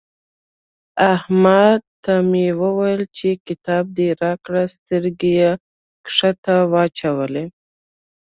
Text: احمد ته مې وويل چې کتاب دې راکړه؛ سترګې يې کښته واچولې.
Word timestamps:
احمد 1.15 1.81
ته 2.03 2.13
مې 2.29 2.47
وويل 2.61 3.01
چې 3.17 3.29
کتاب 3.47 3.83
دې 3.97 4.09
راکړه؛ 4.23 4.63
سترګې 4.75 5.31
يې 5.39 5.51
کښته 6.05 6.55
واچولې. 6.71 7.45